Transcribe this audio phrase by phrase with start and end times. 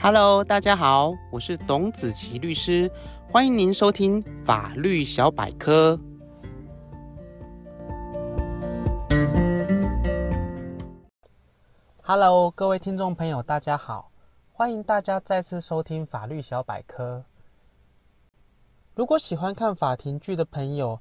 [0.00, 2.88] Hello，大家好，我是董子琪律师，
[3.32, 5.98] 欢迎您收听法律小百科。
[12.00, 14.12] Hello，各位听众朋友，大家好，
[14.52, 17.24] 欢迎大家再次收听法律小百科。
[18.94, 21.00] 如果喜欢看法庭剧的朋友，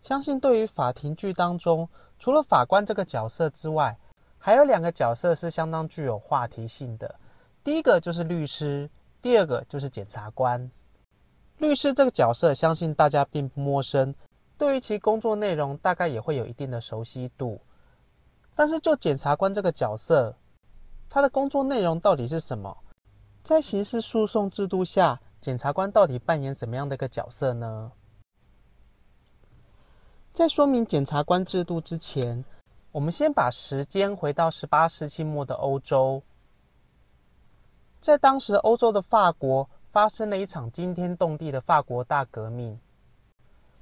[0.00, 1.88] 相信对于法庭剧当中，
[2.20, 3.98] 除了法官这个角色之外，
[4.38, 7.12] 还有两个角色是相当具有话题性的。
[7.64, 8.90] 第一个就是律师，
[9.20, 10.70] 第二个就是检察官。
[11.58, 14.12] 律师这个角色，相信大家并不陌生，
[14.58, 17.60] 对于其工作内容大概也会有一定的熟悉度。
[18.56, 20.34] 但是就检察官这个角色，
[21.08, 22.76] 他的工作内容到底是什么？
[23.44, 27.92] 在刑事诉讼制度下，检察官到底扮演什么样的一个角色呢？
[30.32, 32.44] 在说明检察官制度之前，
[32.90, 36.20] 我们先把时间回到十八世纪末的欧洲。
[38.02, 42.76] 在当时，欧洲的法国发生了一场惊天动地的法国大革命。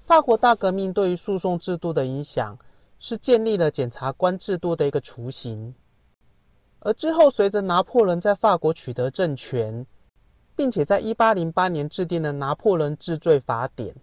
[0.04, 2.58] 法国大革命对于诉讼制度的影响，
[2.98, 5.74] 是建立了检察官制度的一个雏形。
[6.80, 9.86] 而之后，随着拿破仑在法国取得政权，
[10.54, 13.94] 并且在一八零八年制定了《拿破仑治罪法典》，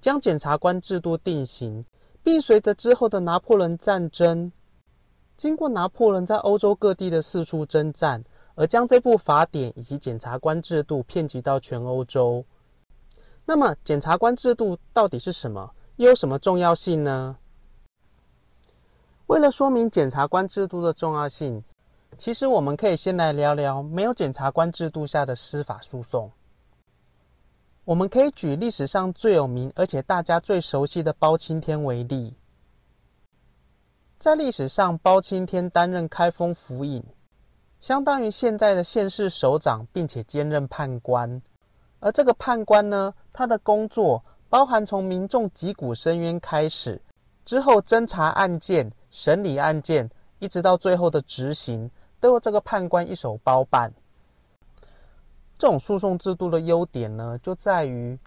[0.00, 1.84] 将检察官制度定型，
[2.22, 4.52] 并随着之后的拿破仑战争，
[5.36, 8.22] 经过拿破仑在欧洲各地的四处征战。
[8.56, 12.44] 而将这部法典以及检察官制度遍及到全欧洲。
[13.44, 15.72] 那么，检察官制度到底是什么？
[15.94, 17.38] 又有什么重要性呢？
[19.26, 21.64] 为了说明检察官制度的重要性，
[22.18, 26.32] 其实我们可以先来聊聊没有检察官制度下的司法诉讼。
[27.84, 32.34] 我们可以举历史上最有名而且大家最熟悉的包青天为例。
[34.18, 37.04] 在历史上，包青天担任开封府尹。
[37.80, 41.42] 相当于现在的县市首长，并且兼任判官。
[42.00, 47.00] 而这个判官呢，他的工作包含从民众击鼓申冤开始，
[47.44, 53.92] 之后侦查案件、审理案件，一直到最后的执行，都由这个判官一手包办。
[55.58, 58.18] 这种诉讼制度的优点呢，就在于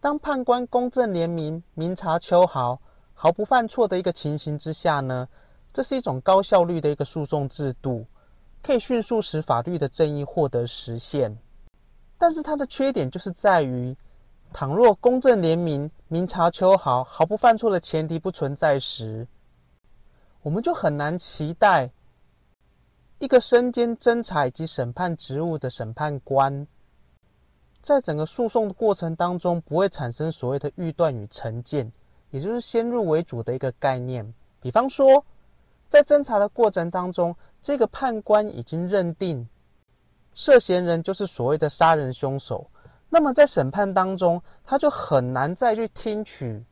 [0.00, 2.80] 当判官公正廉明、明察秋毫、
[3.14, 5.28] 毫不犯错的一个情形之下呢，
[5.72, 8.06] 这是一种高效率的一个诉讼制度。
[8.68, 11.38] 可以迅速使法律的正义获得实现，
[12.18, 13.96] 但是它的缺点就是在于，
[14.52, 19.26] 倘若公正廉明、明察秋毫、毫不犯错的前提不存在时，
[20.42, 21.92] 我们就很难期待
[23.18, 26.66] 一个身兼侦查以及审判职务的审判官，
[27.80, 31.90] 在整个诉讼的过程当中不会产生所谓的预断与成见，
[32.30, 34.34] 也就是先入为主的一个概念。
[34.60, 35.24] 比方说，
[35.88, 39.48] 在侦查的过程当中，这个判官已经认定
[40.34, 42.70] 涉嫌人就是所谓的杀人凶手，
[43.08, 46.64] 那么在审判当中，他就很难再去听取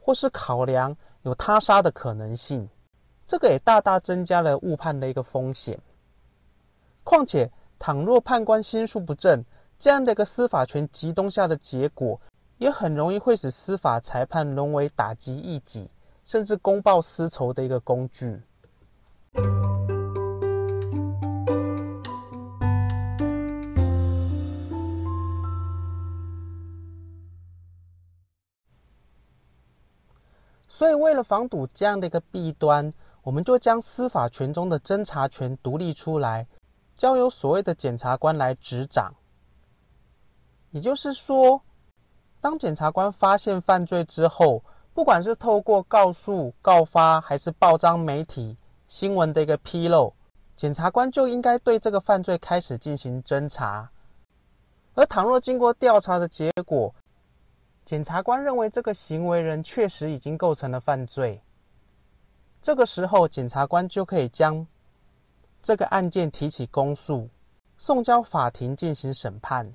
[0.00, 2.68] 或是考量有他杀的可能性，
[3.26, 5.80] 这个也大大增加了误判的一个风险。
[7.02, 9.44] 况且，倘若判官心术不正，
[9.78, 12.20] 这样的一个司法权集中下的结果，
[12.58, 15.90] 也很容易会使司法裁判沦为打击异己，
[16.26, 18.42] 甚至公报私仇的一个工具。
[30.68, 36.46] 所以，为了防堵这样的一个弊端，我们就将司法权中的侦查权独立出来，
[36.98, 39.14] 交由所谓的检察官来执掌。
[40.72, 41.62] 也就是说，
[42.42, 44.62] 当检察官发现犯罪之后，
[44.96, 48.56] 不管是透过告诉、告发，还是报章媒体
[48.88, 50.14] 新闻的一个披露，
[50.56, 53.90] 检察官就应该对这个犯罪开始进行侦查。
[54.94, 56.94] 而倘若经过调查的结果，
[57.84, 61.42] 检察官认为这个行为人确实已经构成了犯罪，
[62.62, 64.66] 这个时候检察官就可以将
[65.60, 67.28] 这个案件提起公诉，
[67.76, 69.74] 送交法庭进行审判。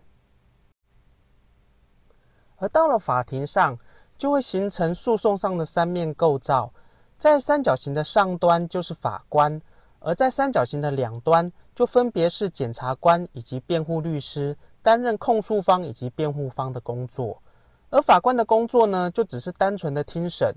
[2.57, 3.77] 而到了法庭上，
[4.21, 6.71] 就会形成诉讼上的三面构造，
[7.17, 9.59] 在三角形的上端就是法官，
[9.97, 17.41] 而在三角形的两端就分别是检察官以及辩护律师，担任控诉方以及辩护方的工作。
[17.89, 20.53] 而法官的工作呢，就只是单纯的听审，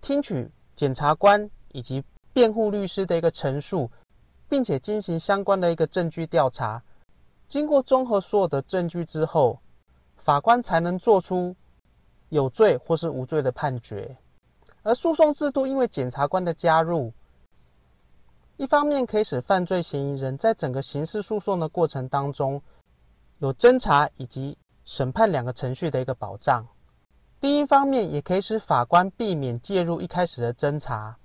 [0.00, 3.90] 听取检察官以及辩护律师的一个陈述，
[4.48, 6.80] 并且进行相关的一个证据调查。
[7.48, 9.58] 经过综合所有的证据之后，
[10.14, 11.56] 法官才能做出
[12.30, 14.16] 有罪或是无罪的判决。
[14.82, 17.12] 而诉讼制度因为检察官的加入，
[18.56, 22.62] 一方面可以使犯罪嫌疑人在整个刑事诉讼的过程当中
[23.38, 26.64] 有侦查以及审判两个程序的一个保障；
[27.40, 31.18] 另一方面也可以使法官避免介入一开始的侦查，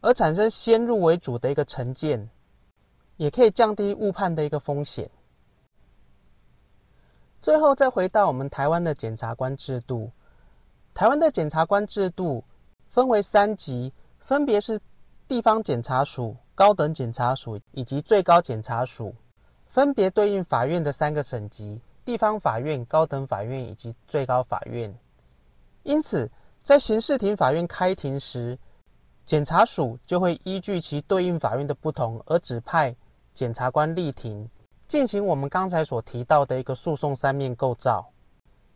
[0.00, 2.30] 而产生先入为主的一个成见，
[3.16, 5.10] 也可以降低误判的一个风险。
[7.40, 10.12] 最后再回到我们台湾的检察官制度，
[10.94, 12.44] 台湾的检察官制度
[12.88, 14.80] 分为三级，分别是
[15.26, 19.14] 地方检察署、高等检察署以及最高检察署，
[19.66, 24.94] 分别对应法院的三个省级：地方法院、高等法院以及最高法院。
[25.82, 26.30] 因此，
[26.62, 28.58] 在刑事庭法院开庭时，
[29.24, 32.94] 检察署就会依据其对应法院的不同而指派
[33.34, 34.50] 检察官立庭。
[34.88, 38.10] 进行我们刚才所提到的一个诉讼三面构造，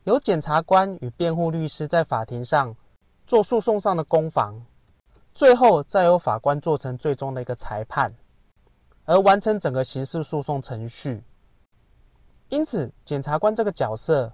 [0.06, 2.76] 由检察官与辩护律师在法庭上
[3.26, 4.64] 做诉讼上的攻防，
[5.34, 8.14] 最后再由法官做成最终的一个裁判，
[9.04, 11.24] 而完成整个刑事诉讼程序。
[12.50, 14.32] 因此，检察官这个角色，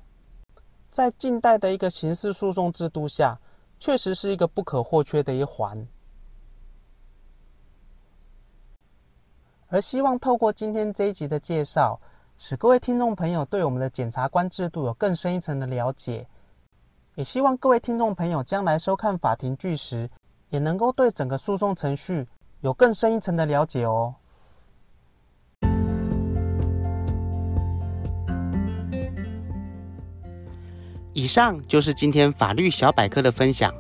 [0.91, 3.41] 在近代的一个刑事诉讼制度下，
[3.79, 5.89] 确实是一个不可或缺的一环。
[9.69, 11.99] 而希望透过今天这一集的介绍，
[12.45, 16.27] 使各位听众朋友对我们的检察官制度有更深一层的了解。
[17.15, 20.11] 也希望各位听众朋友将来收看法庭剧时，
[20.49, 22.27] 也能够对整个诉讼程序
[22.61, 24.17] 有更深一层的了解哦。
[31.13, 33.73] 以上就是今天法律小百科的分享。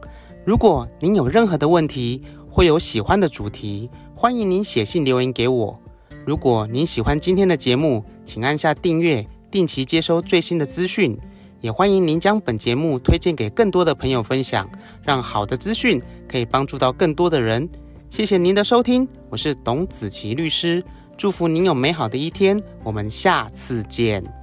[0.47, 5.77] 如果您有任何的问题，或有喜欢的主题，欢迎您写信留言给我。
[6.25, 11.19] 如果您喜欢今天的节目，请按下订阅，定期接收最新的资讯。
[11.61, 14.69] 也欢迎您将本节目推荐给更多的朋友分享，
[15.03, 17.69] 让好的资讯可以帮助到更多的人。
[18.11, 20.83] 谢谢您的收听，我是董子琪律师，
[21.17, 24.42] 祝福您有美好的一天，我们下次见。